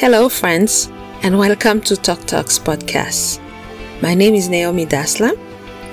Hello, 0.00 0.28
friends, 0.28 0.92
and 1.24 1.36
welcome 1.36 1.80
to 1.80 1.96
Talk 1.96 2.20
Talks 2.20 2.56
podcast. 2.56 3.40
My 4.00 4.14
name 4.14 4.36
is 4.36 4.48
Naomi 4.48 4.86
Daslam, 4.86 5.36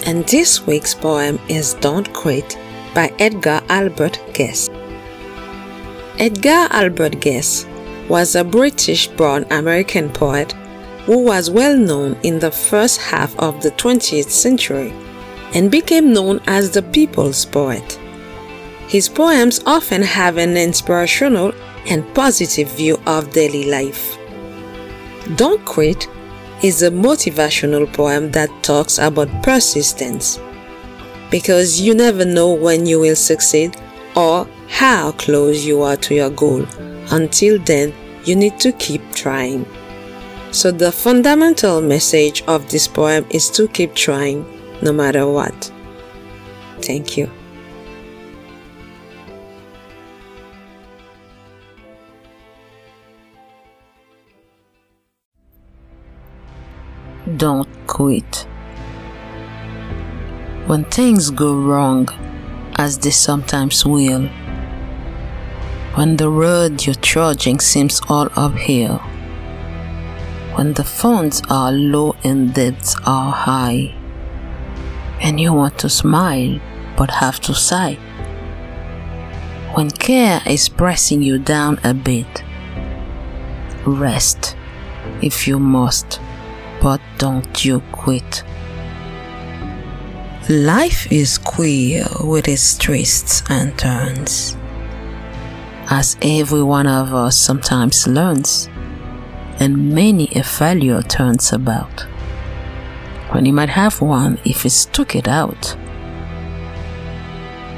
and 0.06 0.24
this 0.28 0.68
week's 0.68 0.94
poem 0.94 1.40
is 1.50 1.74
Don't 1.74 2.14
Quit 2.14 2.56
by 2.94 3.12
Edgar 3.18 3.64
Albert 3.68 4.22
Guest. 4.32 4.70
Edgar 6.20 6.68
Albert 6.70 7.20
Guest 7.20 7.68
was 8.08 8.36
a 8.36 8.44
British 8.44 9.08
born 9.08 9.44
American 9.50 10.12
poet 10.12 10.52
who 11.08 11.24
was 11.26 11.50
well 11.50 11.76
known 11.76 12.16
in 12.22 12.38
the 12.38 12.52
first 12.52 13.02
half 13.02 13.36
of 13.40 13.64
the 13.64 13.72
20th 13.72 14.30
century 14.30 14.94
and 15.56 15.72
became 15.72 16.14
known 16.14 16.40
as 16.46 16.70
the 16.70 16.84
people's 16.84 17.44
poet. 17.44 18.00
His 18.88 19.10
poems 19.10 19.62
often 19.66 20.04
have 20.04 20.38
an 20.38 20.58
inspirational 20.58 21.54
and 21.88 22.14
positive 22.16 22.70
view 22.72 23.00
of 23.06 23.32
daily 23.32 23.66
life. 23.70 24.18
Don't 25.36 25.64
Quit 25.66 26.08
is 26.64 26.84
a 26.84 26.90
motivational 26.90 27.92
poem 27.92 28.32
that 28.32 28.50
talks 28.64 28.98
about 28.98 29.30
persistence 29.44 30.40
because 31.32 31.82
you 31.82 31.94
never 31.94 32.26
know 32.26 32.54
when 32.54 32.86
you 32.86 33.00
will 33.00 33.16
succeed 33.16 33.76
or 34.16 34.48
how 34.70 35.12
close 35.14 35.66
you 35.66 35.82
are 35.82 35.98
to 35.98 36.16
your 36.16 36.30
goal. 36.30 36.66
Until 37.12 37.60
then, 37.60 37.94
you 38.24 38.36
need 38.36 38.60
to 38.60 38.72
keep 38.74 39.02
trying. 39.14 39.66
So, 40.52 40.72
the 40.72 40.92
fundamental 40.92 41.82
message 41.82 42.42
of 42.44 42.70
this 42.70 42.88
poem 42.88 43.26
is 43.30 43.50
to 43.52 43.68
keep 43.68 43.94
trying 43.94 44.46
no 44.82 44.94
matter 44.94 45.28
what. 45.28 45.72
Thank 46.82 47.18
you. 47.18 47.30
Don't 57.26 57.68
quit. 57.88 58.46
When 60.68 60.86
things 60.86 61.32
go 61.32 61.56
wrong, 61.56 62.08
as 62.78 63.00
they 63.00 63.10
sometimes 63.10 63.84
will, 63.84 64.28
when 65.96 66.18
the 66.18 66.30
road 66.30 66.86
you're 66.86 66.94
trudging 66.94 67.60
seems 67.60 68.00
all 68.10 68.30
uphill, 68.36 69.00
when 70.54 70.74
the 70.74 70.84
funds 70.84 71.42
are 71.50 71.72
low 71.72 72.16
and 72.24 72.54
debts 72.54 72.96
are 73.08 73.32
high, 73.32 73.96
and 75.20 75.40
you 75.40 75.52
want 75.52 75.80
to 75.80 75.90
smile 75.90 76.60
but 76.96 77.10
have 77.10 77.40
to 77.40 77.56
sigh, 77.56 77.96
when 79.74 79.90
care 79.90 80.44
is 80.46 80.70
pressing 80.70 81.24
you 81.24 81.40
down 81.40 81.80
a 81.84 81.96
bit, 81.96 82.44
rest 83.84 84.56
if 85.24 85.48
you 85.48 85.58
must, 85.58 86.20
but 86.86 87.02
don't 87.18 87.66
you 87.66 87.80
quit. 87.92 88.44
Life 90.48 91.12
is 91.12 91.40
queer 91.40 92.06
with 92.24 92.48
its 92.48 92.78
twists 92.78 93.42
and 93.50 93.76
turns, 93.76 94.56
as 95.90 96.16
every 96.22 96.62
won 96.62 96.86
of 96.86 97.12
us 97.12 97.40
sometimes 97.40 98.06
learns, 98.06 98.70
and 99.60 99.96
many 99.96 100.28
a 100.36 100.44
failure 100.44 101.02
turns 101.02 101.52
about. 101.52 102.02
When 103.32 103.48
you 103.48 103.54
might 103.54 103.70
have 103.70 104.00
one 104.00 104.38
if 104.46 104.64
you 104.64 104.70
stuck 104.70 105.16
it 105.16 105.28
out. 105.28 105.76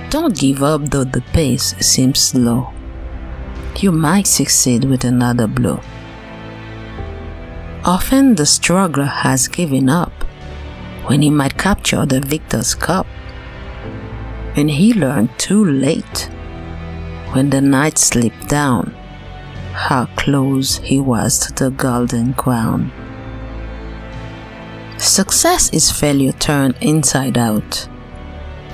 Don't 0.10 0.38
give 0.38 0.62
up 0.62 0.82
though 0.90 1.06
the 1.06 1.22
pace 1.32 1.74
seems 1.80 2.20
slow. 2.20 2.74
You 3.80 3.94
might 3.94 4.28
succeed 4.28 4.84
with 4.84 5.06
another 5.06 5.48
blow. 5.48 5.80
Often 7.88 8.36
the 8.36 8.46
struggler 8.46 9.06
has 9.06 9.48
given 9.48 9.88
up 9.88 10.12
when 11.06 11.22
he 11.22 11.30
might 11.30 11.58
capture 11.58 12.06
the 12.06 12.20
victor's 12.20 12.76
cup. 12.76 13.08
And 14.58 14.70
he 14.70 14.94
learned 14.94 15.30
too 15.40 15.64
late 15.64 16.30
when 17.32 17.50
the 17.50 17.62
night 17.62 17.98
slipped 17.98 18.50
down 18.50 18.94
how 19.72 20.08
close 20.18 20.80
he 20.80 21.00
was 21.00 21.40
to 21.40 21.54
the 21.54 21.70
golden 21.72 22.34
crown. 22.34 22.92
Success 24.98 25.72
is 25.72 25.90
failure 25.90 26.34
turned 26.34 26.76
inside 26.82 27.38
out, 27.38 27.88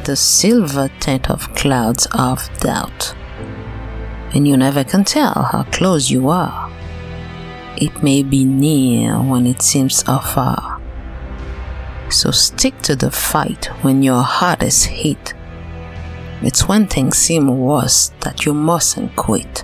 the 0.05 0.15
silver 0.15 0.89
tint 0.99 1.29
of 1.29 1.53
clouds 1.53 2.07
of 2.13 2.49
doubt. 2.61 3.13
And 4.33 4.47
you 4.47 4.57
never 4.57 4.83
can 4.83 5.03
tell 5.03 5.49
how 5.51 5.67
close 5.71 6.09
you 6.09 6.29
are. 6.29 6.72
It 7.77 8.03
may 8.03 8.23
be 8.23 8.45
near 8.45 9.17
when 9.17 9.47
it 9.47 9.61
seems 9.61 10.03
afar. 10.07 10.79
So 12.09 12.31
stick 12.31 12.79
to 12.83 12.95
the 12.95 13.09
fight 13.09 13.65
when 13.81 14.03
your 14.03 14.21
heart 14.21 14.61
is 14.61 14.83
hit. 14.83 15.33
It's 16.41 16.67
when 16.67 16.87
things 16.87 17.17
seem 17.17 17.47
worse 17.47 18.11
that 18.19 18.45
you 18.45 18.53
mustn't 18.53 19.15
quit. 19.15 19.63